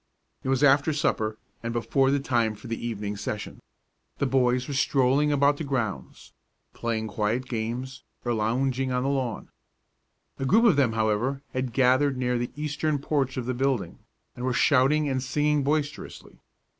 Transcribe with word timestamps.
It 0.41 0.49
was 0.49 0.63
after 0.63 0.93
supper 0.93 1.37
and 1.61 1.73
before 1.73 2.09
the 2.09 2.19
time 2.19 2.55
for 2.55 2.65
the 2.65 2.87
evening 2.87 3.15
session. 3.15 3.59
The 4.17 4.25
boys 4.25 4.67
were 4.67 4.73
strolling 4.73 5.31
about 5.31 5.57
the 5.57 5.63
grounds, 5.63 6.33
playing 6.73 7.07
quiet 7.07 7.45
games, 7.45 8.03
or 8.25 8.33
lounging 8.33 8.91
on 8.91 9.03
the 9.03 9.09
lawn. 9.09 9.49
A 10.39 10.45
group 10.45 10.65
of 10.65 10.75
them, 10.75 10.93
however, 10.93 11.43
had 11.53 11.71
gathered 11.71 12.17
near 12.17 12.39
the 12.39 12.49
eastern 12.55 12.97
porch 12.97 13.37
of 13.37 13.45
the 13.45 13.53
building, 13.53 13.99
and 14.35 14.43
were 14.43 14.53
shouting 14.53 15.07
and 15.07 15.21
singing 15.21 15.61
boisterously. 15.63 16.39